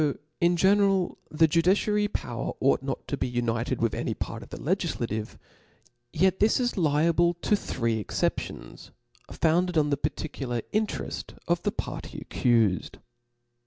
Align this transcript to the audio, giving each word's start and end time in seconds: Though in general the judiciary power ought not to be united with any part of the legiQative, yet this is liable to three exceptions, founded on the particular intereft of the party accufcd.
Though 0.01 0.17
in 0.39 0.57
general 0.57 1.19
the 1.29 1.47
judiciary 1.47 2.07
power 2.07 2.53
ought 2.59 2.81
not 2.81 3.07
to 3.07 3.17
be 3.17 3.27
united 3.27 3.79
with 3.83 3.93
any 3.93 4.15
part 4.15 4.41
of 4.41 4.49
the 4.49 4.57
legiQative, 4.57 5.37
yet 6.11 6.39
this 6.39 6.59
is 6.59 6.75
liable 6.75 7.35
to 7.35 7.55
three 7.55 7.99
exceptions, 7.99 8.89
founded 9.31 9.77
on 9.77 9.91
the 9.91 9.97
particular 9.97 10.61
intereft 10.73 11.37
of 11.47 11.61
the 11.61 11.71
party 11.71 12.25
accufcd. 12.27 12.95